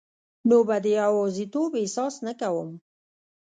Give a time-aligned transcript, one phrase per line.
[0.49, 2.69] نو به د یوازیتوب احساس نه کوم